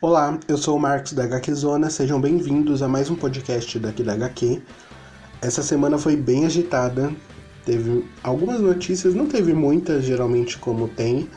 [0.00, 4.04] Olá, eu sou o Marcos da HQ Zona, sejam bem-vindos a mais um podcast daqui
[4.04, 4.62] da HQ.
[5.42, 7.12] Essa semana foi bem agitada,
[7.64, 11.28] teve algumas notícias, não teve muitas, geralmente como tem,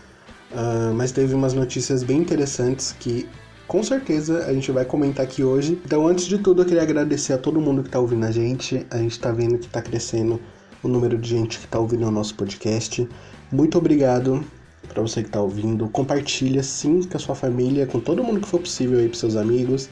[0.52, 3.28] uh, mas teve umas notícias bem interessantes que
[3.68, 5.82] com certeza a gente vai comentar aqui hoje.
[5.84, 8.86] Então, antes de tudo, eu queria agradecer a todo mundo que está ouvindo a gente.
[8.92, 10.40] A gente está vendo que está crescendo
[10.84, 13.10] o número de gente que está ouvindo o nosso podcast.
[13.52, 14.46] Muito obrigado
[14.92, 15.88] para você que está ouvindo.
[15.90, 19.36] Compartilha sim com a sua família, com todo mundo que for possível aí, para seus
[19.36, 19.90] amigos.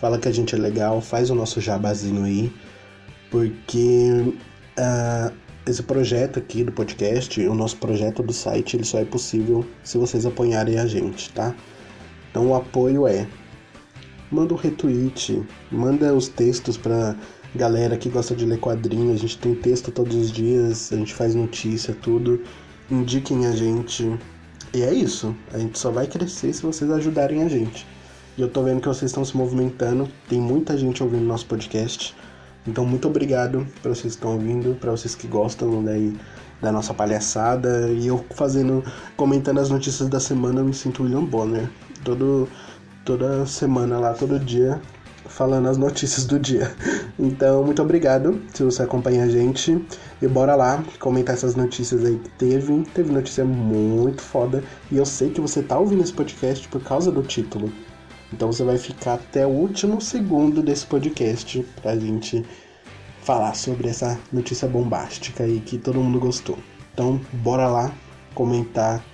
[0.00, 2.52] Fala que a gente é legal, faz o nosso jabazinho aí,
[3.30, 4.34] porque
[4.78, 5.34] uh,
[5.66, 9.96] esse projeto aqui do podcast, o nosso projeto do site, ele só é possível se
[9.98, 11.54] vocês apoiarem a gente, tá?
[12.30, 13.26] Então o apoio é
[14.30, 17.16] manda um retweet, manda os textos para
[17.54, 19.14] galera que gosta de ler quadrinhos.
[19.14, 22.42] A gente tem texto todos os dias, a gente faz notícia, tudo.
[22.90, 24.16] Indiquem a gente
[24.72, 25.34] e é isso.
[25.52, 27.86] A gente só vai crescer se vocês ajudarem a gente.
[28.36, 30.08] E eu tô vendo que vocês estão se movimentando.
[30.28, 32.14] Tem muita gente ouvindo nosso podcast.
[32.66, 36.14] Então, muito obrigado para vocês que estão ouvindo, para vocês que gostam daí
[36.60, 37.88] da nossa palhaçada.
[37.88, 38.84] E eu fazendo,
[39.16, 41.70] comentando as notícias da semana, eu me sinto William Bonner.
[42.04, 42.48] Todo,
[43.04, 44.80] toda semana lá, todo dia,
[45.28, 46.74] falando as notícias do dia.
[47.18, 49.82] Então, muito obrigado se você acompanha a gente.
[50.20, 52.82] E bora lá comentar essas notícias aí que teve.
[52.94, 54.64] Teve notícia muito foda.
[54.90, 57.70] E eu sei que você tá ouvindo esse podcast por causa do título.
[58.32, 62.44] Então você vai ficar até o último segundo desse podcast pra gente
[63.22, 66.58] falar sobre essa notícia bombástica aí que todo mundo gostou.
[66.94, 67.92] Então, bora lá
[68.34, 69.04] comentar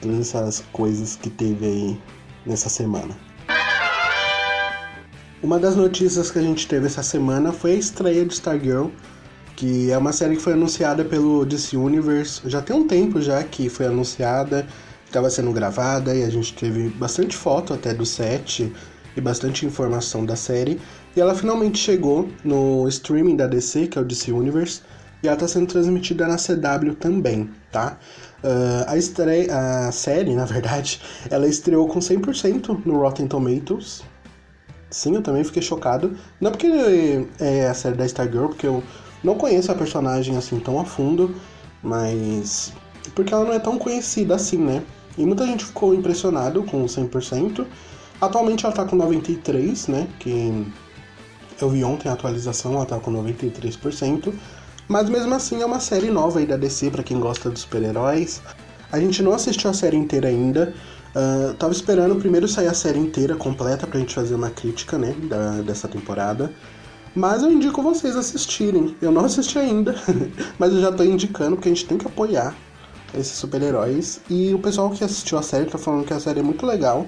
[0.00, 2.00] todas essas coisas que teve aí
[2.46, 3.16] nessa semana.
[5.42, 8.88] Uma das notícias que a gente teve essa semana foi a estreia de Stargirl,
[9.62, 12.40] que é uma série que foi anunciada pelo DC Universe.
[12.46, 14.66] Já tem um tempo já que foi anunciada,
[15.06, 18.72] estava sendo gravada e a gente teve bastante foto até do set
[19.16, 20.80] e bastante informação da série.
[21.14, 24.80] E ela finalmente chegou no streaming da DC, que é o DC Universe,
[25.22, 27.98] e ela está sendo transmitida na CW também, tá?
[28.42, 31.00] Uh, a, estreia, a série, na verdade,
[31.30, 34.02] ela estreou com 100% no Rotten Tomatoes,
[34.92, 36.14] Sim, eu também fiquei chocado.
[36.38, 36.68] Não porque
[37.40, 38.82] é a série da Stargirl, porque eu
[39.22, 41.34] não conheço a personagem assim tão a fundo,
[41.82, 42.72] mas
[43.14, 44.82] porque ela não é tão conhecida assim, né?
[45.18, 47.66] E muita gente ficou impressionado com 100%.
[48.20, 50.08] Atualmente ela tá com 93, né?
[50.18, 50.66] Que
[51.60, 54.32] eu vi ontem a atualização, ela tá com 93%.
[54.88, 58.40] Mas mesmo assim é uma série nova aí da DC para quem gosta dos super-heróis.
[58.90, 60.74] A gente não assistiu a série inteira ainda,
[61.12, 65.14] Uh, tava esperando primeiro sair a série inteira, completa, pra gente fazer uma crítica, né,
[65.28, 66.50] da, dessa temporada.
[67.14, 68.96] Mas eu indico vocês assistirem.
[69.00, 69.94] Eu não assisti ainda,
[70.58, 72.54] mas eu já tô indicando porque a gente tem que apoiar
[73.14, 74.20] esses super-heróis.
[74.30, 77.06] E o pessoal que assistiu a série tá falando que a série é muito legal,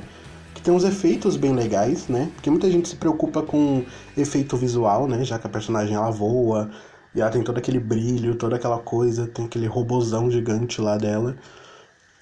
[0.55, 2.31] que tem uns efeitos bem legais, né?
[2.35, 3.85] Porque muita gente se preocupa com
[4.17, 5.25] efeito visual, né?
[5.25, 6.71] Já que a personagem ela voa
[7.15, 11.37] e ela tem todo aquele brilho, toda aquela coisa, tem aquele robozão gigante lá dela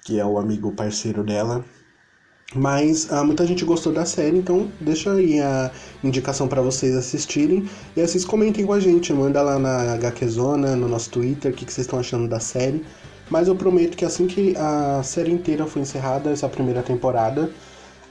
[0.03, 1.63] que é o amigo parceiro dela.
[2.55, 5.71] Mas ah, muita gente gostou da série, então deixa aí a
[6.03, 7.67] indicação para vocês assistirem.
[7.95, 11.65] E vocês comentem com a gente, manda lá na HQZona, no nosso Twitter, o que,
[11.65, 12.85] que vocês estão achando da série.
[13.29, 17.49] Mas eu prometo que assim que a série inteira for encerrada, essa primeira temporada,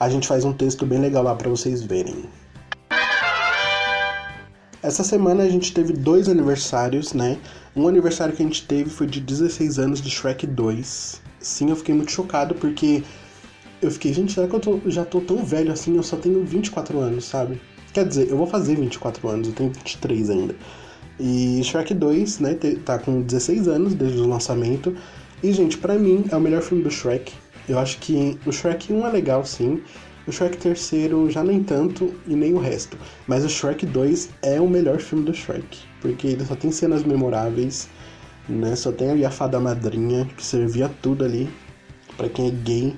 [0.01, 2.25] a gente faz um texto bem legal lá para vocês verem.
[4.83, 7.39] Essa semana a gente teve dois aniversários, né?
[7.77, 11.77] Um aniversário que a gente teve foi de 16 anos de Shrek 2 sim, eu
[11.77, 13.03] fiquei muito chocado porque
[13.83, 15.97] eu fiquei, gente, será que eu tô, já tô tão velho assim?
[15.97, 17.61] Eu só tenho 24 anos, sabe?
[17.93, 20.55] Quer dizer, eu vou fazer 24 anos, eu tenho 23 ainda.
[21.21, 24.95] E Shrek 2, né, tá com 16 anos desde o lançamento.
[25.43, 27.33] E, gente, para mim é o melhor filme do Shrek.
[27.69, 29.83] Eu acho que o Shrek 1 é legal, sim.
[30.27, 30.91] O Shrek 3
[31.29, 32.97] já nem tanto e nem o resto.
[33.27, 35.81] Mas o Shrek 2 é o melhor filme do Shrek.
[36.01, 37.89] Porque ele só tem cenas memoráveis
[38.49, 38.75] né?
[38.77, 41.49] Só tem ali a fada madrinha, que servia tudo ali
[42.17, 42.97] para quem é gay.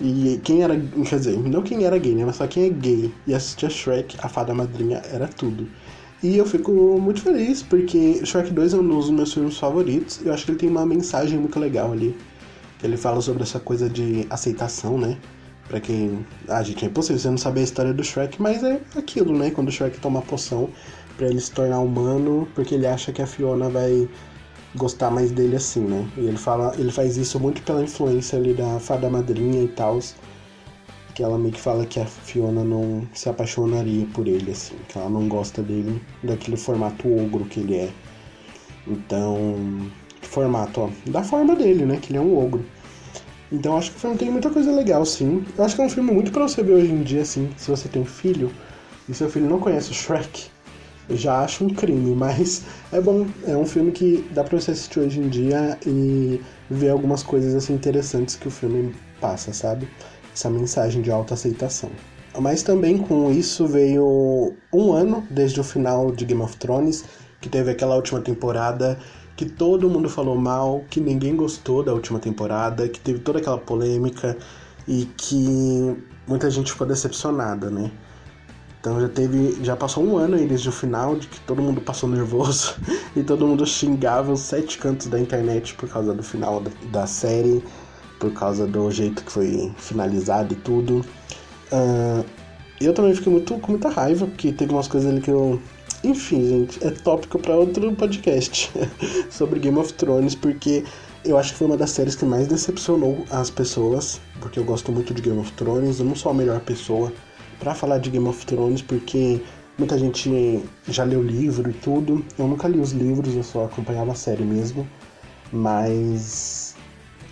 [0.00, 2.24] E quem era, quer dizer, não quem era gay, né?
[2.24, 5.68] Mas só quem é gay e assistia Shrek, a fada madrinha era tudo.
[6.22, 10.20] E eu fico muito feliz porque Shrek 2 é um dos meus filmes favoritos.
[10.24, 12.16] Eu acho que ele tem uma mensagem muito legal ali.
[12.82, 15.16] Ele fala sobre essa coisa de aceitação, né?
[15.68, 16.24] Pra quem.
[16.48, 19.50] Ah, gente, é impossível você não saber a história do Shrek, mas é aquilo, né?
[19.50, 20.70] Quando o Shrek toma a poção
[21.16, 24.08] para ele se tornar humano, porque ele acha que a Fiona vai
[24.78, 26.08] gostar mais dele assim, né?
[26.16, 29.98] E ele fala, ele faz isso muito pela influência ali da fada madrinha e tal,
[31.14, 34.96] que ela meio que fala que a Fiona não se apaixonaria por ele assim, que
[34.96, 37.90] ela não gosta dele daquele formato ogro que ele é.
[38.86, 39.90] Então,
[40.22, 41.98] formato, ó, da forma dele, né?
[42.00, 42.64] Que ele é um ogro.
[43.50, 45.44] Então acho que o filme tem muita coisa legal, sim.
[45.56, 47.70] Eu acho que é um filme muito pra você ver hoje em dia, assim, se
[47.70, 48.50] você tem filho
[49.08, 50.50] e seu filho não conhece o Shrek,
[51.10, 52.62] já acho um crime, mas
[52.92, 56.40] é bom, é um filme que dá pra você assistir hoje em dia e
[56.70, 59.88] ver algumas coisas assim interessantes que o filme passa, sabe?
[60.32, 61.90] Essa mensagem de autoaceitação.
[62.38, 67.04] Mas também com isso veio um ano desde o final de Game of Thrones,
[67.40, 68.98] que teve aquela última temporada
[69.36, 73.56] que todo mundo falou mal, que ninguém gostou da última temporada, que teve toda aquela
[73.56, 74.36] polêmica
[74.86, 75.96] e que
[76.26, 77.90] muita gente ficou decepcionada, né?
[78.80, 81.80] Então já teve, já passou um ano aí desde o final de que todo mundo
[81.80, 82.76] passou nervoso
[83.16, 87.62] e todo mundo xingava os sete cantos da internet por causa do final da, série,
[88.20, 91.04] por causa do jeito que foi finalizado e tudo.
[91.72, 92.24] Uh,
[92.80, 95.60] eu também fiquei muito com muita raiva porque teve umas coisas ali que eu
[96.04, 98.70] enfim, gente, é tópico para outro podcast
[99.28, 100.84] sobre Game of Thrones, porque
[101.24, 104.92] eu acho que foi uma das séries que mais decepcionou as pessoas, porque eu gosto
[104.92, 107.12] muito de Game of Thrones, eu não sou a melhor pessoa
[107.58, 109.40] para falar de Game of Thrones, porque
[109.78, 112.24] muita gente já leu o livro e tudo.
[112.38, 114.86] Eu nunca li os livros, eu só acompanhava a série mesmo,
[115.52, 116.74] mas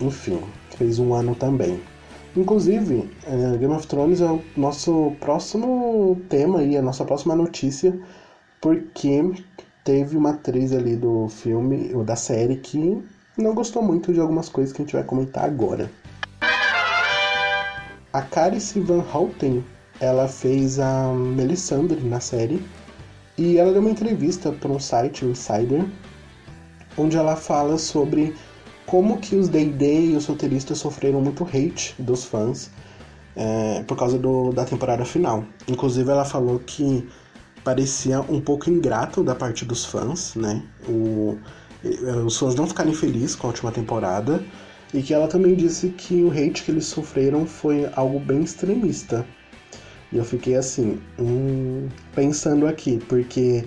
[0.00, 0.40] enfim,
[0.76, 1.81] fez um ano também.
[2.37, 7.99] Inclusive, eh, Game of Thrones é o nosso próximo tema e a nossa próxima notícia
[8.61, 9.32] porque
[9.84, 13.02] teve uma atriz ali do filme, ou da série, que
[13.38, 15.90] não gostou muito de algumas coisas que a gente vai comentar agora.
[18.12, 19.64] A Carice Van Houten,
[20.00, 22.62] ela fez a Melisandre na série,
[23.38, 25.84] e ela deu uma entrevista para um site, o Insider,
[26.96, 28.34] onde ela fala sobre
[28.87, 32.70] como que os D&D e os roteiristas sofreram muito hate dos fãs
[33.34, 35.44] é, por causa do, da temporada final.
[35.69, 37.06] Inclusive ela falou que
[37.62, 40.62] parecia um pouco ingrato da parte dos fãs, né?
[40.88, 41.37] O,
[42.25, 44.42] os fãs não ficarem felizes com a última temporada
[44.94, 49.26] e que ela também disse que o hate que eles sofreram foi algo bem extremista.
[50.12, 53.64] E eu fiquei assim, hum, pensando aqui, porque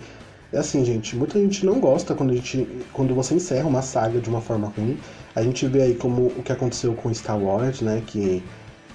[0.51, 4.19] é assim, gente, muita gente não gosta quando a gente quando você encerra uma saga
[4.19, 4.97] de uma forma ruim.
[5.35, 8.43] A gente vê aí como o que aconteceu com Star Wars, né, que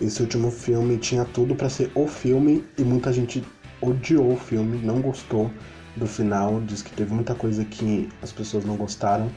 [0.01, 3.45] esse último filme tinha tudo para ser o filme e muita gente
[3.81, 5.51] odiou o filme, não gostou
[5.97, 9.31] do final, diz que teve muita coisa que as pessoas não gostaram.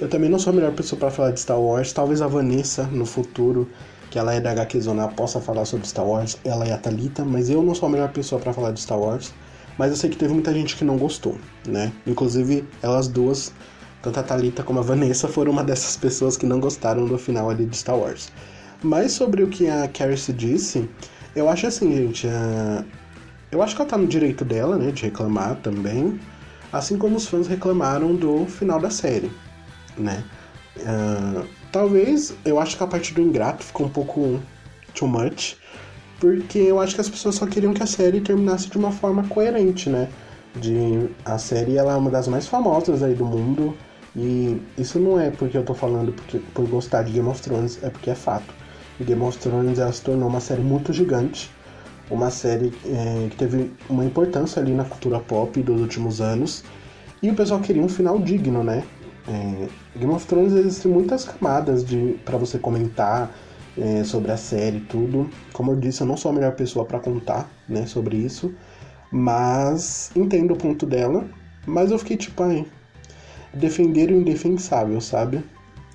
[0.00, 2.84] Eu também não sou a melhor pessoa para falar de Star Wars, talvez a Vanessa
[2.84, 3.68] no futuro,
[4.10, 7.24] que ela é da HQ Zona, possa falar sobre Star Wars, ela é a Thalita,
[7.24, 9.32] mas eu não sou a melhor pessoa para falar de Star Wars.
[9.78, 11.92] Mas eu sei que teve muita gente que não gostou, né?
[12.06, 13.52] Inclusive elas duas,
[14.02, 17.48] tanto a Thalita como a Vanessa, foram uma dessas pessoas que não gostaram do final
[17.48, 18.32] ali de Star Wars.
[18.82, 20.88] Mas sobre o que a Carrie disse,
[21.36, 22.26] eu acho assim, gente,
[23.52, 26.18] eu acho que ela tá no direito dela, né, de reclamar também,
[26.72, 29.30] assim como os fãs reclamaram do final da série,
[29.96, 30.24] né.
[30.78, 34.40] Uh, talvez, eu acho que a parte do Ingrato ficou um pouco
[34.94, 35.56] too much,
[36.18, 39.24] porque eu acho que as pessoas só queriam que a série terminasse de uma forma
[39.24, 40.08] coerente, né.
[40.56, 43.76] De, a série ela é uma das mais famosas aí do mundo,
[44.16, 47.78] e isso não é porque eu tô falando porque, por gostar de Game of Thrones,
[47.82, 48.52] é porque é fato.
[48.98, 51.50] E Game of Thrones ela se tornou uma série muito gigante,
[52.10, 56.64] uma série é, que teve uma importância ali na cultura pop dos últimos anos.
[57.22, 58.82] E o pessoal queria um final digno, né?
[59.28, 63.30] É, Game of Thrones existem muitas camadas de para você comentar
[63.76, 65.28] é, sobre a série e tudo.
[65.52, 68.54] Como eu disse, eu não sou a melhor pessoa para contar né, sobre isso,
[69.10, 71.24] mas entendo o ponto dela.
[71.66, 72.66] Mas eu fiquei tipo, ai,
[73.52, 75.42] defender o indefensável, sabe?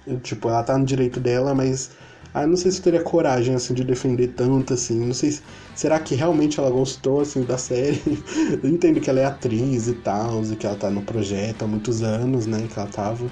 [0.05, 1.91] Eu, tipo, ela tá no direito dela, mas
[2.35, 4.99] ah, não sei se teria coragem, assim, de defender tanto, assim.
[4.99, 5.41] Não sei se...
[5.73, 8.01] Será que realmente ela gostou, assim, da série?
[8.61, 11.67] eu entendo que ela é atriz e tal, e que ela tá no projeto há
[11.67, 13.25] muitos anos, né, que ela tava.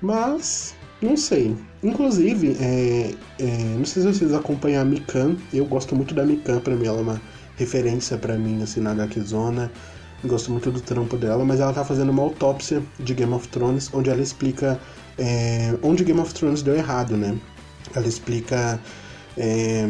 [0.00, 1.56] Mas, não sei.
[1.82, 5.36] Inclusive, é, é, não sei se vocês acompanham a Mikan.
[5.52, 7.22] Eu gosto muito da Mikan, pra mim ela é uma
[7.56, 9.68] referência para mim, assim, na HQ Zona.
[10.24, 13.90] gosto muito do trampo dela, mas ela tá fazendo uma autópsia de Game of Thrones,
[13.92, 14.78] onde ela explica
[15.18, 17.36] é, onde Game of Thrones deu errado, né?
[17.94, 18.80] Ela explica
[19.36, 19.86] é,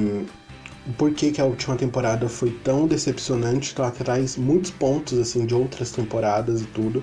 [0.96, 3.72] por que, que a última temporada foi tão decepcionante.
[3.72, 7.02] Então ela traz muitos pontos assim de outras temporadas e tudo.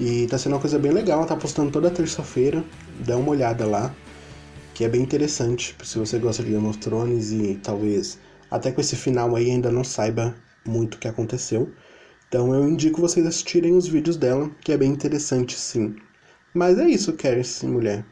[0.00, 1.18] E tá sendo uma coisa bem legal.
[1.18, 2.64] Ela tá postando toda terça-feira.
[3.04, 3.94] Dá uma olhada lá.
[4.74, 5.74] Que é bem interessante.
[5.82, 8.18] Se você gosta de Game of Thrones e talvez
[8.50, 11.72] até com esse final aí ainda não saiba muito o que aconteceu.
[12.28, 15.96] Então eu indico vocês assistirem os vídeos dela, que é bem interessante sim.
[16.52, 18.04] Mas é isso, Kerry, mulher.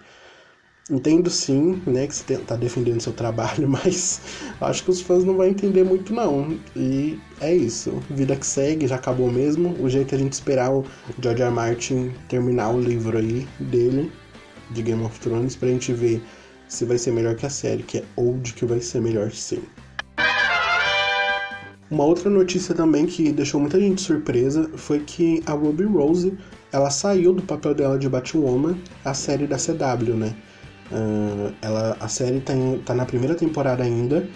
[0.88, 4.20] Entendo sim, né, que você está defendendo seu trabalho, mas
[4.60, 6.56] acho que os fãs não vão entender muito não.
[6.76, 8.00] E é isso.
[8.08, 9.74] Vida que segue, já acabou mesmo.
[9.80, 10.84] O jeito é a gente esperar o
[11.20, 11.48] George R.
[11.48, 11.54] R.
[11.54, 14.12] Martin terminar o livro aí dele,
[14.70, 16.22] de Game of Thrones, pra gente ver
[16.68, 19.62] se vai ser melhor que a série, que é Old que vai ser melhor sim.
[21.90, 26.36] Uma outra notícia também que deixou muita gente surpresa foi que a Ruby Rose
[26.72, 30.34] ela saiu do papel dela de Batwoman, a série da CW, né?
[30.90, 34.28] Uh, ela, a série tá, em, tá na primeira temporada ainda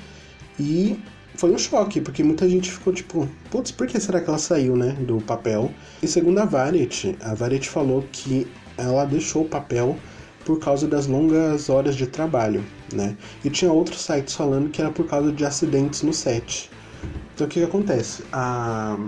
[0.59, 0.99] e
[1.37, 4.77] foi um choque, porque muita gente ficou tipo, putz, por que será que ela saiu,
[4.77, 5.73] né, do papel?
[6.03, 9.97] E segundo a Variety, a Variety falou que ela deixou o papel
[10.45, 13.17] por causa das longas horas de trabalho, né?
[13.45, 16.71] E tinha outros sites falando que era por causa de acidentes no set.
[17.35, 18.23] Então o que, que acontece?
[18.33, 18.99] A,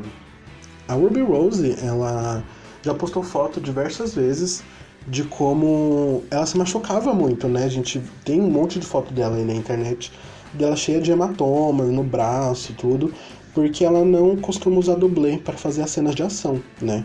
[0.88, 2.42] a Ruby Rose, ela
[2.82, 4.62] já postou foto diversas vezes
[5.06, 7.64] de como ela se machucava muito, né?
[7.64, 10.12] A gente tem um monte de foto dela aí na internet,
[10.52, 13.12] dela cheia de hematomas no braço e tudo,
[13.54, 17.04] porque ela não costuma usar dublê para fazer as cenas de ação, né?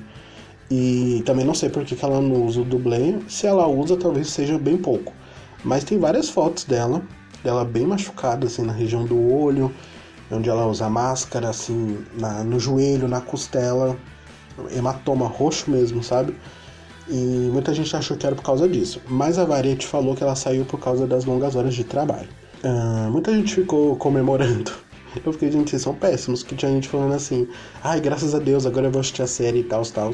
[0.70, 3.18] E também não sei por que, que ela não usa o dublê.
[3.28, 5.14] Se ela usa, talvez seja bem pouco.
[5.64, 7.02] Mas tem várias fotos dela,
[7.44, 9.74] dela bem machucada, assim, na região do olho,
[10.30, 13.98] onde ela usa máscara, assim, na, no joelho, na costela,
[14.76, 16.36] hematoma roxo mesmo, sabe?
[17.10, 19.02] E muita gente achou que era por causa disso.
[19.08, 22.28] Mas a Variety falou que ela saiu por causa das longas horas de trabalho.
[22.64, 24.72] Uh, muita gente ficou comemorando.
[25.26, 26.44] Eu fiquei, gente, vocês são péssimos.
[26.44, 27.48] Que tinha gente falando assim,
[27.84, 30.14] ai, graças a Deus, agora eu vou assistir a série e tal, tal.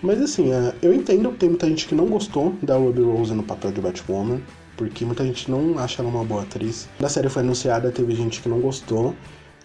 [0.00, 3.34] Mas assim, uh, eu entendo que tem muita gente que não gostou da Ruby Rose
[3.34, 4.40] no papel de Batwoman.
[4.76, 6.88] Porque muita gente não acha ela uma boa atriz.
[7.00, 9.12] Da série foi anunciada, teve gente que não gostou.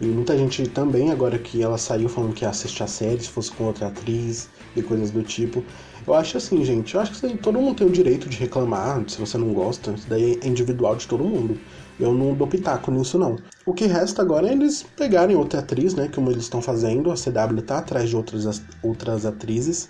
[0.01, 3.29] E muita gente também, agora que ela saiu falando que ia assistir a série, se
[3.29, 5.63] fosse com outra atriz e coisas do tipo.
[6.05, 9.19] Eu acho assim, gente, eu acho que todo mundo tem o direito de reclamar se
[9.19, 9.91] você não gosta.
[9.91, 11.57] Isso daí é individual de todo mundo.
[11.99, 13.37] Eu não dou pitaco nisso, não.
[13.65, 16.09] O que resta agora é eles pegarem outra atriz, né?
[16.13, 17.11] Como eles estão fazendo.
[17.11, 19.89] A CW tá atrás de outras, outras atrizes.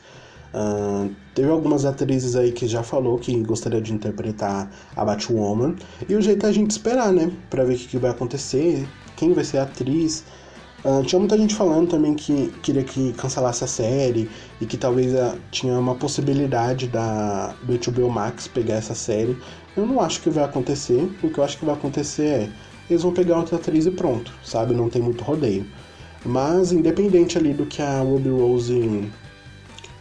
[0.53, 5.75] Uh, teve algumas atrizes aí que já falou que gostaria de interpretar a Batwoman.
[6.07, 7.31] E o jeito é a gente esperar, né?
[7.49, 10.23] Pra ver o que, que vai acontecer, quem vai ser a atriz.
[10.83, 14.29] Uh, tinha muita gente falando também que queria que cancelasse a série
[14.59, 19.37] e que talvez uh, tinha uma possibilidade da, do HBO Max pegar essa série.
[19.77, 21.09] Eu não acho que vai acontecer.
[21.23, 22.49] O que eu acho que vai acontecer é
[22.89, 24.73] eles vão pegar outra atriz e pronto, sabe?
[24.73, 25.65] Não tem muito rodeio.
[26.25, 29.09] Mas independente ali do que a Ruby Rose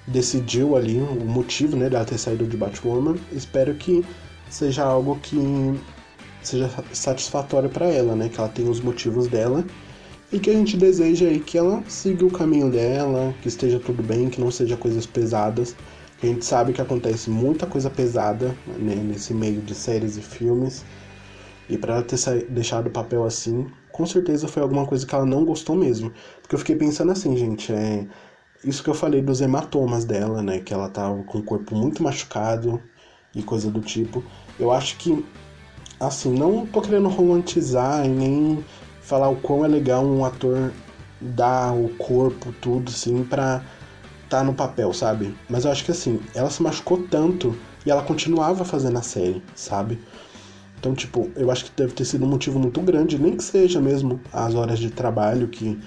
[0.07, 4.05] decidiu ali, o motivo né, dela ter saído de Batwoman, espero que
[4.49, 5.37] seja algo que
[6.43, 8.29] seja satisfatório para ela, né?
[8.29, 9.65] Que ela tenha os motivos dela
[10.33, 14.03] e que a gente deseja aí que ela siga o caminho dela, que esteja tudo
[14.03, 15.77] bem, que não seja coisas pesadas.
[16.23, 20.85] A gente sabe que acontece muita coisa pesada né, nesse meio de séries e filmes.
[21.69, 22.17] E para ela ter
[22.49, 26.13] deixado o papel assim, com certeza foi alguma coisa que ela não gostou mesmo.
[26.41, 28.07] Porque eu fiquei pensando assim, gente, é
[28.65, 32.03] isso que eu falei dos hematomas dela, né, que ela tava com o corpo muito
[32.03, 32.81] machucado
[33.35, 34.25] e coisa do tipo.
[34.59, 35.25] Eu acho que
[36.07, 38.65] assim, não tô querendo romantizar e nem
[39.01, 40.73] falar o quão é legal um ator
[41.21, 43.63] dar o corpo, tudo, assim, pra
[44.29, 45.37] tá no papel, sabe?
[45.49, 47.55] Mas eu acho que assim, ela se machucou tanto
[47.85, 50.01] e ela continuava fazendo a série, sabe?
[50.81, 53.81] Então, tipo, eu acho que deve ter sido um motivo muito grande, nem que seja
[53.81, 55.79] mesmo as horas de trabalho que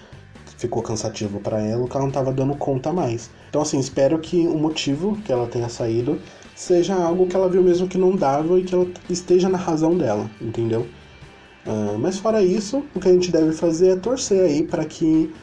[0.57, 3.29] ficou cansativo para ela, que ela não tava dando conta mais.
[3.49, 6.21] Então, assim, espero que o motivo que ela tenha saído
[6.55, 9.97] seja algo que ela viu mesmo que não dava e que ela esteja na razão
[9.97, 10.87] dela, entendeu?
[11.67, 15.33] Uh, mas fora isso, o que a gente deve fazer é torcer aí para que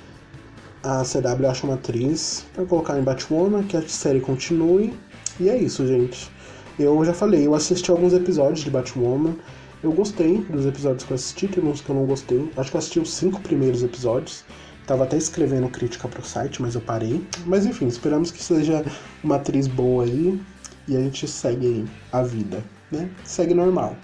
[0.82, 4.92] a CW ache uma atriz para colocar em Batwoman, que a série continue.
[5.38, 6.30] E é isso, gente.
[6.78, 9.34] Eu já falei, eu assisti alguns episódios de Batwoman.
[9.82, 12.50] Eu gostei dos episódios que eu assisti, tem uns que eu não gostei.
[12.56, 14.44] Acho que eu assisti os cinco primeiros episódios.
[14.86, 17.24] Tava até escrevendo crítica pro site, mas eu parei.
[17.46, 18.84] Mas enfim, esperamos que seja
[19.22, 20.40] uma atriz boa aí
[20.88, 23.08] e a gente segue a vida, né?
[23.24, 23.96] Segue normal.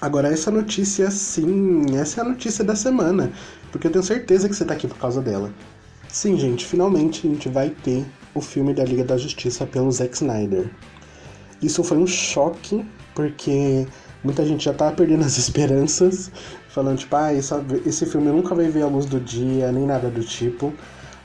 [0.00, 3.32] Agora, essa notícia, sim, essa é a notícia da semana,
[3.72, 5.50] porque eu tenho certeza que você tá aqui por causa dela.
[6.08, 10.14] Sim, gente, finalmente a gente vai ter o filme da Liga da Justiça pelo Zack
[10.14, 10.70] Snyder.
[11.62, 12.84] Isso foi um choque,
[13.14, 13.86] porque
[14.22, 16.30] muita gente já tava perdendo as esperanças,
[16.68, 20.22] falando, tipo, ah, esse filme nunca vai ver a luz do dia, nem nada do
[20.22, 20.72] tipo.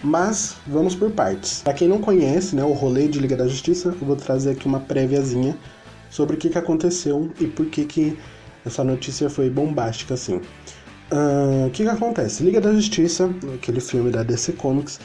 [0.03, 1.61] Mas vamos por partes.
[1.61, 4.65] Para quem não conhece, né, o rolê de Liga da Justiça, eu vou trazer aqui
[4.65, 5.57] uma préviazinha
[6.09, 8.17] sobre o que, que aconteceu e por que, que
[8.65, 10.41] essa notícia foi bombástica assim.
[11.11, 12.43] O uh, que, que acontece?
[12.43, 14.99] Liga da Justiça, aquele filme da DC Comics,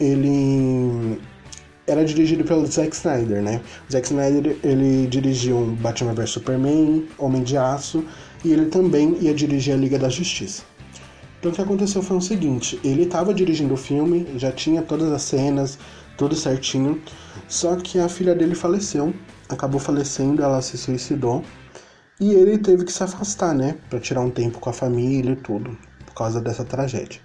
[0.00, 1.18] ele
[1.86, 3.60] era dirigido pelo Zack Snyder, né?
[3.88, 8.04] O Zack Snyder ele dirigiu Batman vs Superman, Homem de Aço
[8.44, 10.62] e ele também ia dirigir a Liga da Justiça.
[11.38, 15.12] Então o que aconteceu foi o seguinte, ele estava dirigindo o filme, já tinha todas
[15.12, 15.78] as cenas,
[16.16, 17.00] tudo certinho,
[17.46, 19.14] só que a filha dele faleceu
[19.48, 21.42] acabou falecendo, ela se suicidou.
[22.20, 23.76] E ele teve que se afastar, né?
[23.88, 27.20] Pra tirar um tempo com a família e tudo, por causa dessa tragédia.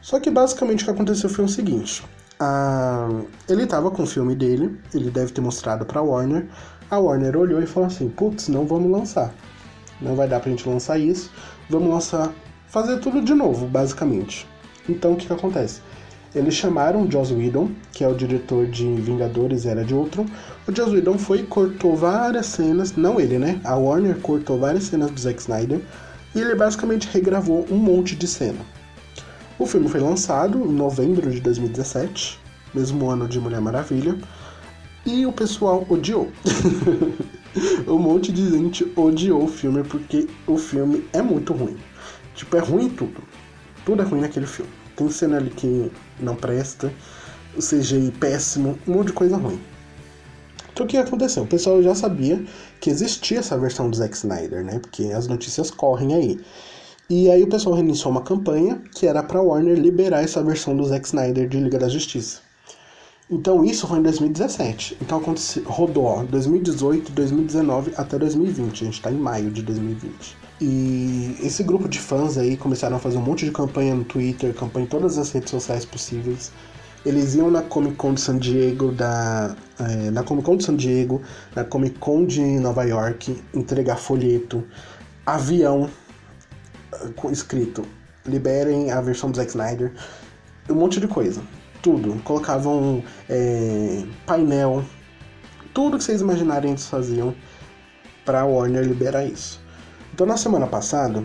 [0.00, 2.04] Só que basicamente o que aconteceu foi o seguinte:
[2.38, 3.08] a...
[3.48, 6.46] ele tava com o filme dele, ele deve ter mostrado pra Warner.
[6.88, 9.34] A Warner olhou e falou assim: putz, não vamos lançar.
[10.00, 11.30] Não vai dar pra gente lançar isso.
[11.68, 12.32] Vamos lançar.
[12.68, 14.46] Fazer tudo de novo, basicamente.
[14.88, 15.80] Então o que, que acontece?
[16.34, 20.26] Eles chamaram Joss Whedon, que é o diretor de Vingadores Era de Ultron.
[20.68, 23.58] O Joss Whedon foi cortou várias cenas, não ele, né?
[23.64, 25.80] A Warner cortou várias cenas do Zack Snyder
[26.34, 28.58] e ele basicamente regravou um monte de cena.
[29.58, 32.38] O filme foi lançado em novembro de 2017,
[32.74, 34.18] mesmo ano de Mulher Maravilha,
[35.06, 36.30] e o pessoal odiou.
[37.88, 41.78] um monte de gente odiou o filme porque o filme é muito ruim.
[42.36, 43.22] Tipo, é ruim tudo.
[43.84, 44.70] Tudo é ruim naquele filme.
[44.94, 45.90] Tem cena ali que
[46.20, 46.92] não presta,
[47.56, 49.60] o CGI péssimo, um monte de coisa ruim.
[50.72, 51.42] Então o que aconteceu?
[51.42, 52.44] O pessoal já sabia
[52.80, 54.78] que existia essa versão do Zack Snyder, né?
[54.78, 56.40] Porque as notícias correm aí.
[57.08, 60.84] E aí o pessoal reiniciou uma campanha que era para Warner liberar essa versão do
[60.84, 62.45] Zack Snyder de Liga da Justiça.
[63.28, 64.98] Então isso foi em 2017.
[65.00, 68.82] Então aconteceu, rodou ó, 2018, 2019 até 2020.
[68.82, 70.36] A gente tá em maio de 2020.
[70.60, 74.54] E esse grupo de fãs aí começaram a fazer um monte de campanha no Twitter,
[74.54, 76.52] campanha em todas as redes sociais possíveis.
[77.04, 80.76] Eles iam na Comic Con de San Diego, da, é, na Comic Con de San
[80.76, 81.20] Diego,
[81.54, 84.64] na Comic Con de Nova York, entregar folheto,
[85.24, 85.88] avião
[87.16, 87.82] com escrito
[88.24, 89.92] liberem a versão do Zack Snyder,
[90.68, 91.40] um monte de coisa.
[91.86, 92.20] Tudo.
[92.24, 94.84] Colocavam é, painel,
[95.72, 97.32] tudo que vocês imaginarem eles faziam
[98.24, 99.60] para a Warner liberar isso.
[100.12, 101.22] Então na semana passada,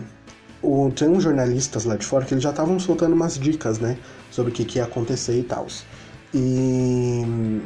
[0.62, 3.98] o, tem uns jornalistas lá de fora que eles já estavam soltando umas dicas, né?
[4.30, 5.66] Sobre o que, que ia acontecer e tal.
[6.32, 7.60] E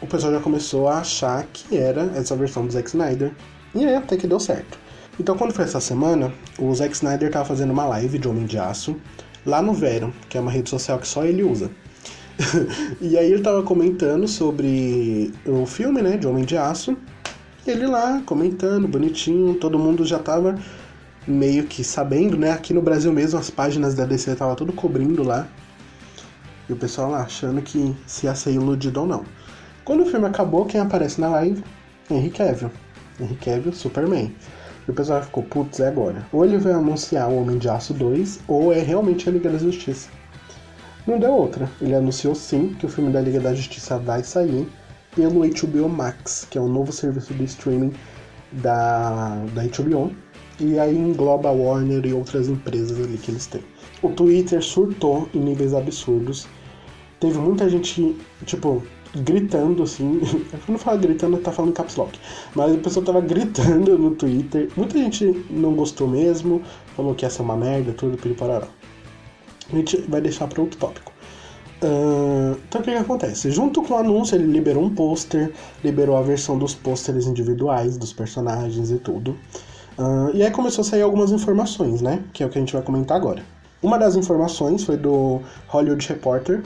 [0.00, 3.32] o pessoal já começou a achar que era essa versão do Zack Snyder.
[3.72, 4.76] E aí até que deu certo.
[5.20, 8.58] Então quando foi essa semana, o Zack Snyder tava fazendo uma live de Homem de
[8.58, 8.96] Aço
[9.46, 11.70] lá no Vero, que é uma rede social que só ele usa.
[13.00, 16.96] e aí ele tava comentando sobre o filme, né, de Homem de Aço,
[17.66, 20.56] ele lá comentando, bonitinho, todo mundo já tava
[21.26, 22.50] meio que sabendo, né?
[22.50, 25.46] Aqui no Brasil mesmo as páginas da DC tava tudo cobrindo lá.
[26.68, 29.24] E o pessoal lá achando que se ia ser iludido ou não.
[29.84, 31.62] Quando o filme acabou, quem aparece na live?
[32.10, 32.70] Henry Cavill.
[33.20, 34.34] Henry Cavill, Superman.
[34.86, 36.26] E o pessoal ficou, putz, é agora.
[36.32, 39.58] Ou ele vai anunciar o Homem de Aço 2, ou é realmente a Liga da
[39.58, 40.08] Justiça.
[41.06, 41.68] Não deu outra.
[41.80, 44.68] Ele anunciou sim que o filme da Liga da Justiça vai sair
[45.16, 47.92] pelo HBO Max, que é um novo serviço de streaming
[48.52, 50.12] da, da HBO.
[50.60, 53.62] E aí engloba a Warner e outras empresas ali que eles têm.
[54.00, 56.46] O Twitter surtou em níveis absurdos.
[57.18, 58.82] Teve muita gente, tipo,
[59.16, 60.20] gritando assim.
[60.64, 62.16] Quando fala gritando, tá falando caps lock.
[62.54, 64.70] Mas a pessoa tava gritando no Twitter.
[64.76, 66.62] Muita gente não gostou mesmo,
[66.94, 68.62] falou que ia ser uma merda, tudo, para
[69.70, 71.12] A gente vai deixar para outro tópico.
[71.82, 73.50] Uh, então o que, que, acontece?
[73.50, 78.12] Junto com o anúncio, ele liberou um pôster, liberou a versão dos pôsteres individuais dos
[78.12, 79.36] personagens e tudo.
[79.98, 82.22] Uh, e aí começou a sair algumas informações, né?
[82.32, 83.42] Que é o que a gente vai comentar agora.
[83.82, 86.62] Uma das informações foi do Hollywood Reporter,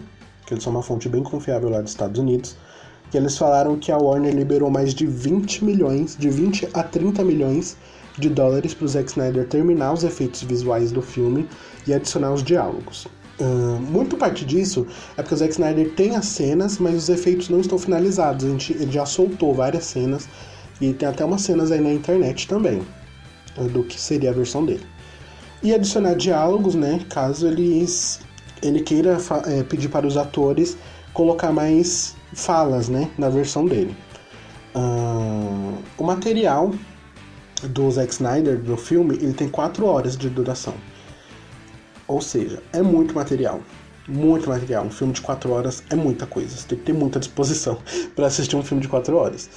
[0.47, 2.57] que eles são uma fonte bem confiável lá dos Estados Unidos,
[3.11, 7.25] que eles falaram que a Warner liberou mais de 20 milhões, de 20 a 30
[7.25, 7.77] milhões
[8.19, 11.49] de dólares para o Zack Snyder terminar os efeitos visuais do filme
[11.87, 13.07] e adicionar os diálogos.
[13.39, 17.51] Uh, muito parte disso é porque o Zack Snyder tem as cenas, mas os efeitos
[17.51, 18.45] não estão finalizados.
[18.47, 20.27] A gente, ele já soltou várias cenas
[20.81, 22.83] e tem até umas cenas aí na internet também
[23.59, 24.85] uh, do que seria a versão dele.
[25.63, 27.01] E adicionar diálogos, né?
[27.11, 28.21] Caso eles,
[28.63, 30.77] ele queira é, pedir para os atores
[31.13, 33.11] colocar mais falas, né?
[33.19, 33.95] Na versão dele.
[34.75, 36.73] Uh, o material
[37.63, 40.75] do Zack Snyder do filme ele tem 4 horas de duração.
[42.07, 43.61] Ou seja, é muito material.
[44.07, 44.85] Muito material.
[44.85, 46.57] Um filme de 4 horas é muita coisa.
[46.57, 47.79] Você tem que ter muita disposição
[48.15, 49.51] para assistir um filme de 4 horas.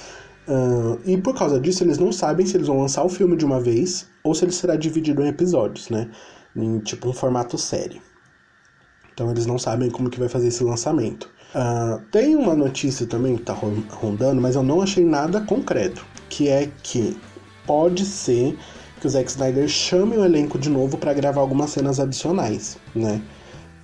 [0.48, 3.44] Uh, e por causa disso, eles não sabem se eles vão lançar o filme de
[3.44, 6.10] uma vez ou se ele será dividido em episódios, né?
[6.56, 8.02] Em tipo um formato série.
[9.12, 11.30] Então eles não sabem como que vai fazer esse lançamento.
[11.54, 16.04] Uh, tem uma notícia também que tá rondando, mas eu não achei nada concreto.
[16.28, 17.16] Que é que
[17.70, 18.58] pode ser
[19.00, 23.22] que o Zack Snyder chame o elenco de novo para gravar algumas cenas adicionais, né?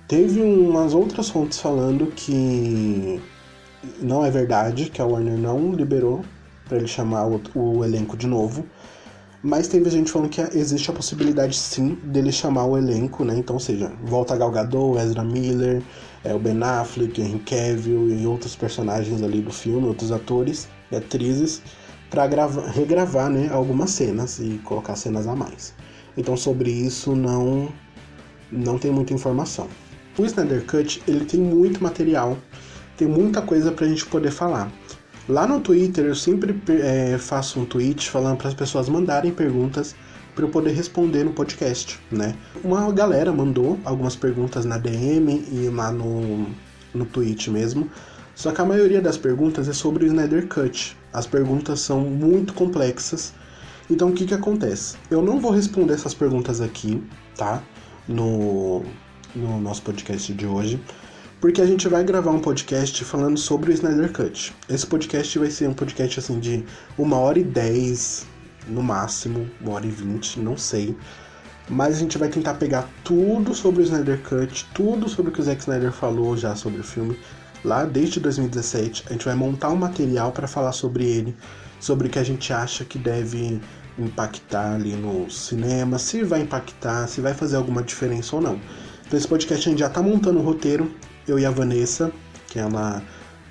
[0.09, 3.21] Teve umas outras fontes falando que
[4.01, 6.21] não é verdade, que a Warner não liberou
[6.67, 8.65] para ele chamar o, o, elenco de novo.
[9.41, 13.37] Mas teve gente falando que existe a possibilidade sim dele chamar o elenco, né?
[13.37, 15.81] Então, seja, volta Gal Gadot, Ezra Miller,
[16.25, 20.95] é, o Ben Affleck, Henry Cavill e outros personagens ali do filme, outros atores, e
[20.97, 21.61] atrizes
[22.09, 22.25] para
[22.73, 25.73] regravar né, algumas cenas e colocar cenas a mais.
[26.17, 27.69] Então sobre isso não
[28.51, 29.67] não tem muita informação.
[30.17, 32.37] O Snyder Cut ele tem muito material,
[32.95, 34.71] tem muita coisa para a gente poder falar.
[35.27, 39.93] Lá no Twitter eu sempre é, faço um tweet falando para as pessoas mandarem perguntas
[40.33, 42.35] para eu poder responder no podcast, né?
[42.63, 46.47] Uma galera mandou algumas perguntas na DM e lá no,
[46.93, 47.89] no tweet mesmo.
[48.37, 50.95] Só que a maioria das perguntas é sobre o Snyder Cut.
[51.11, 53.33] As perguntas são muito complexas.
[53.89, 54.95] Então o que que acontece?
[55.09, 57.03] Eu não vou responder essas perguntas aqui,
[57.35, 57.63] tá?
[58.07, 58.83] No,
[59.35, 60.79] no nosso podcast de hoje.
[61.41, 64.53] Porque a gente vai gravar um podcast falando sobre o Snyder Cut.
[64.69, 66.63] Esse podcast vai ser um podcast assim de
[66.95, 68.27] uma hora e dez,
[68.67, 70.95] no máximo, uma hora e vinte, não sei.
[71.67, 75.41] Mas a gente vai tentar pegar tudo sobre o Snyder Cut, tudo sobre o que
[75.41, 77.17] o Zack Snyder falou já sobre o filme,
[77.63, 79.05] lá desde 2017.
[79.07, 81.35] A gente vai montar um material para falar sobre ele,
[81.79, 83.59] sobre o que a gente acha que deve
[83.97, 88.59] impactar ali no cinema, se vai impactar, se vai fazer alguma diferença ou não.
[89.05, 90.91] Então esse podcast a gente já tá montando o um roteiro,
[91.27, 92.11] eu e a Vanessa,
[92.47, 93.01] que ela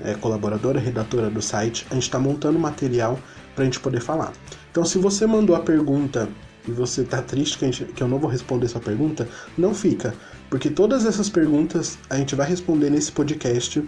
[0.00, 3.18] é colaboradora, redatora do site, a gente está montando material
[3.54, 4.32] para a gente poder falar.
[4.70, 6.28] Então, se você mandou a pergunta
[6.68, 10.14] e você tá triste que, gente, que, eu não vou responder sua pergunta, não fica,
[10.50, 13.86] porque todas essas perguntas a gente vai responder nesse podcast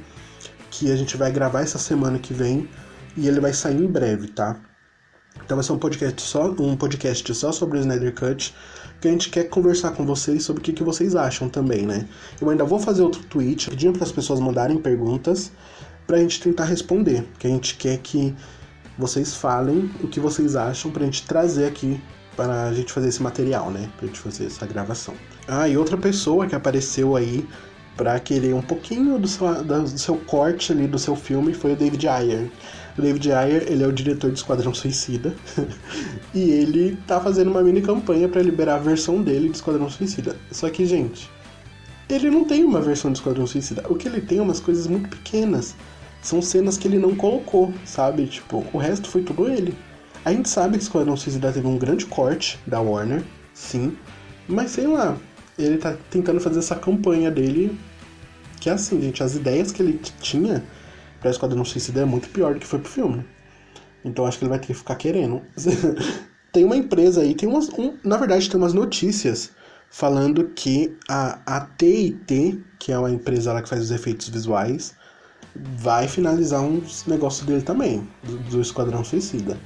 [0.70, 2.68] que a gente vai gravar essa semana que vem
[3.16, 4.60] e ele vai sair em breve, tá?
[5.44, 8.54] Então vai ser um podcast só, um podcast só sobre o Snyder Cut,
[9.00, 12.08] que a gente quer conversar com vocês sobre o que, que vocês acham também, né?
[12.40, 15.52] Eu ainda vou fazer outro tweet pedindo para as pessoas mandarem perguntas
[16.06, 18.34] para a gente tentar responder, que a gente quer que
[18.98, 22.00] vocês falem o que vocês acham pra gente trazer aqui
[22.38, 23.90] para a gente fazer esse material, né?
[23.96, 25.12] Pra gente fazer essa gravação.
[25.48, 27.44] Ah, e outra pessoa que apareceu aí
[27.96, 31.76] para querer um pouquinho do seu, do seu corte ali do seu filme foi o
[31.76, 32.48] David Ayer.
[32.96, 35.34] O David Ayer, ele é o diretor de Esquadrão Suicida
[36.32, 40.36] e ele tá fazendo uma mini campanha para liberar a versão dele de Esquadrão Suicida.
[40.52, 41.28] Só que, gente,
[42.08, 43.84] ele não tem uma versão de Esquadrão Suicida.
[43.88, 45.74] O que ele tem é umas coisas muito pequenas
[46.22, 48.26] são cenas que ele não colocou, sabe?
[48.26, 49.76] Tipo, o resto foi tudo ele.
[50.24, 53.96] A gente sabe que Esquadrão Suicida teve um grande corte da Warner, sim,
[54.46, 55.16] mas sei lá,
[55.58, 57.78] ele tá tentando fazer essa campanha dele,
[58.60, 60.64] que é assim, gente, as ideias que ele tinha
[61.20, 63.24] pra Esquadrão Suicida é muito pior do que foi pro filme.
[64.04, 65.42] Então acho que ele vai ter que ficar querendo.
[66.52, 67.68] tem uma empresa aí, tem umas.
[67.70, 69.50] Um, na verdade, tem umas notícias
[69.90, 74.94] falando que a, a TIT, que é uma empresa lá que faz os efeitos visuais,
[75.54, 79.58] vai finalizar uns negócios dele também, do, do Esquadrão Suicida.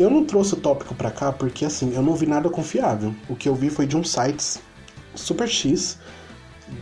[0.00, 3.14] Eu não trouxe o tópico pra cá porque, assim, eu não vi nada confiável.
[3.28, 4.58] O que eu vi foi de um site
[5.14, 5.98] super X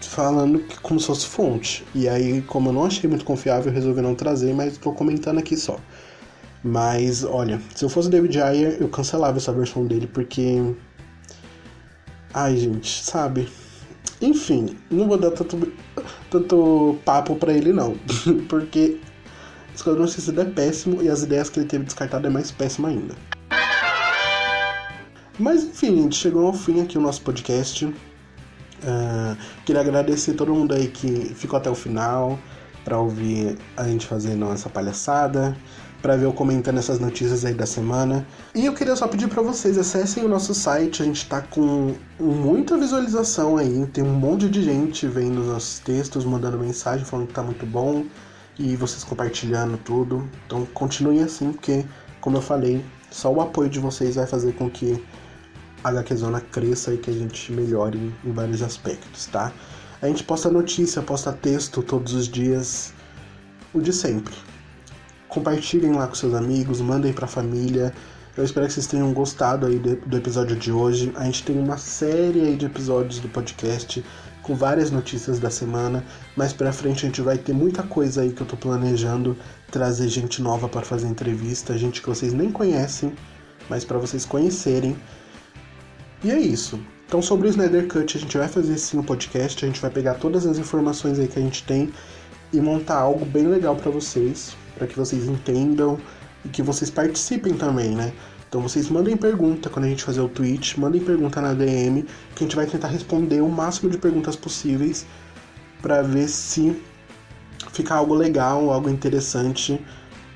[0.03, 1.85] falando que, como se fosse fonte.
[1.93, 5.57] E aí, como eu não achei muito confiável, resolvi não trazer, mas tô comentando aqui
[5.57, 5.81] só.
[6.63, 10.75] Mas, olha, se eu fosse o David Ayer, eu cancelava essa versão dele porque.
[12.33, 13.49] Ai, gente, sabe?
[14.23, 15.73] Enfim, não vou dar tanto,
[16.31, 17.97] tanto papo pra ele, não.
[18.49, 19.01] Porque
[19.79, 23.15] Esquadrão Suicida é péssimo e as ideias que ele teve descartado é mais péssima ainda.
[25.39, 27.87] Mas enfim, gente chegou ao fim aqui o nosso podcast.
[27.87, 32.37] Uh, queria agradecer todo mundo aí que ficou até o final
[32.85, 35.57] para ouvir a gente fazendo essa palhaçada
[36.03, 38.27] para ver eu comentando essas notícias aí da semana.
[38.57, 41.95] E eu queria só pedir para vocês, acessem o nosso site, a gente tá com
[42.19, 47.29] muita visualização aí, tem um monte de gente vendo os nossos textos, mandando mensagem falando
[47.29, 48.05] que tá muito bom
[48.59, 50.29] e vocês compartilhando tudo.
[50.47, 51.85] Então continuem assim, porque
[52.21, 55.03] como eu falei, só o apoio de vocês vai fazer com que
[55.85, 59.53] a HQ Zona cresça e que a gente melhore em vários aspectos, tá?
[60.03, 62.93] A gente posta notícia, posta texto todos os dias,
[63.73, 64.35] o de sempre
[65.29, 67.93] compartilhem lá com seus amigos, mandem para a família.
[68.37, 71.13] Eu espero que vocês tenham gostado aí do, do, episódio de hoje.
[71.17, 74.05] A gente tem uma série aí de episódios do podcast
[74.49, 76.03] com várias notícias da semana.
[76.35, 79.37] Mais pra frente a gente vai ter muita coisa aí que eu tô planejando
[79.71, 83.13] trazer gente nova para fazer entrevista, gente que vocês nem conhecem,
[83.69, 84.97] mas para vocês conhecerem.
[86.25, 86.81] E é isso.
[87.07, 89.91] Então sobre o Snyder Cut a gente vai fazer sim um podcast, a gente vai
[89.91, 91.93] pegar todas as informações aí que a gente tem
[92.51, 95.99] e montar algo bem legal para vocês para que vocês entendam
[96.45, 98.13] e que vocês participem também, né?
[98.49, 102.03] Então vocês mandem pergunta quando a gente fazer o tweet, mandem pergunta na DM,
[102.35, 105.07] que a gente vai tentar responder o máximo de perguntas possíveis
[105.83, 106.83] para ver se
[107.73, 109.85] fica algo legal, algo interessante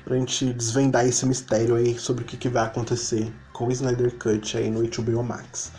[0.05, 4.15] pra gente desvendar esse mistério aí sobre o que, que vai acontecer com o Snyder
[4.17, 5.71] Cut aí no HBO Max.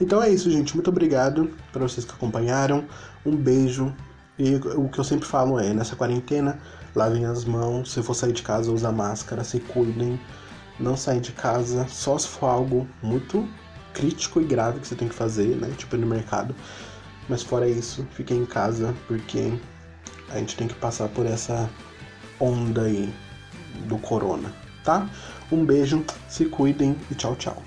[0.00, 0.74] Então é isso, gente.
[0.74, 2.84] Muito obrigado para vocês que acompanharam.
[3.24, 3.94] Um beijo.
[4.38, 6.58] E o que eu sempre falo é, nessa quarentena,
[6.94, 10.18] lavem as mãos, se for sair de casa, usa máscara, se cuidem.
[10.80, 13.46] Não sair de casa só se for algo muito
[13.92, 15.70] crítico e grave que você tem que fazer, né?
[15.76, 16.54] Tipo no mercado.
[17.28, 19.52] Mas fora isso, fiquem em casa porque
[20.30, 21.68] a gente tem que passar por essa
[22.40, 23.12] onda aí
[23.86, 25.08] do corona, tá?
[25.52, 27.62] Um beijo, se cuidem e tchau, tchau.